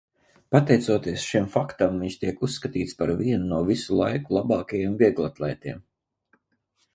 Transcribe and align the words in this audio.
Pateicoties 0.53 1.25
šim 1.33 1.43
faktam, 1.55 1.99
viņš 2.03 2.15
tiek 2.23 2.41
uzskatīts 2.47 2.97
par 3.01 3.13
vienu 3.19 3.51
no 3.53 3.61
visu 3.69 3.99
laiku 4.01 4.35
labākajiem 4.39 4.97
vieglatlētiem. 5.05 5.85